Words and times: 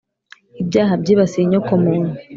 ibyaha 0.61 0.93
byibasiye 1.01 1.43
inyoko 1.45 1.71
muntu, 1.83 2.13